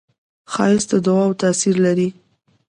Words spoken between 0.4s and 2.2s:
ښایست د دعاوو تاثیر لري